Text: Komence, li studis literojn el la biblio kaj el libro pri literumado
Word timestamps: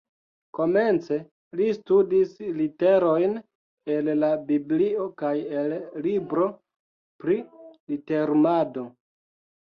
Komence, 0.57 1.17
li 1.57 1.65
studis 1.73 2.31
literojn 2.61 3.35
el 3.95 4.09
la 4.21 4.29
biblio 4.47 5.05
kaj 5.23 5.33
el 5.59 5.75
libro 6.07 6.47
pri 7.25 7.37
literumado 7.93 8.87